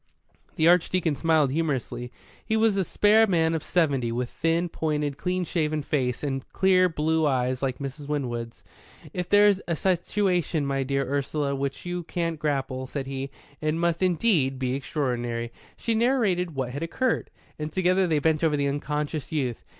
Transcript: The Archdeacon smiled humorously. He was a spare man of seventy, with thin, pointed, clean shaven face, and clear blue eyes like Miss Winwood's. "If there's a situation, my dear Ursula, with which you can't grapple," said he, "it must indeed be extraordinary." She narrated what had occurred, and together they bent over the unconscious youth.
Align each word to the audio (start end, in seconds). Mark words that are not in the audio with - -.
The 0.55 0.67
Archdeacon 0.67 1.15
smiled 1.15 1.51
humorously. 1.51 2.11
He 2.43 2.57
was 2.57 2.75
a 2.75 2.83
spare 2.83 3.27
man 3.27 3.53
of 3.53 3.63
seventy, 3.63 4.11
with 4.11 4.31
thin, 4.31 4.67
pointed, 4.67 5.15
clean 5.15 5.43
shaven 5.45 5.83
face, 5.83 6.23
and 6.23 6.43
clear 6.53 6.89
blue 6.89 7.27
eyes 7.27 7.61
like 7.61 7.79
Miss 7.79 7.99
Winwood's. 7.99 8.63
"If 9.13 9.29
there's 9.29 9.61
a 9.67 9.75
situation, 9.75 10.65
my 10.65 10.81
dear 10.81 11.07
Ursula, 11.07 11.53
with 11.53 11.61
which 11.61 11.85
you 11.85 12.01
can't 12.01 12.39
grapple," 12.39 12.87
said 12.87 13.05
he, 13.05 13.29
"it 13.61 13.75
must 13.75 14.01
indeed 14.01 14.57
be 14.57 14.73
extraordinary." 14.73 15.51
She 15.77 15.93
narrated 15.93 16.55
what 16.55 16.71
had 16.71 16.81
occurred, 16.81 17.29
and 17.59 17.71
together 17.71 18.07
they 18.07 18.17
bent 18.17 18.43
over 18.43 18.57
the 18.57 18.65
unconscious 18.67 19.31
youth. 19.31 19.63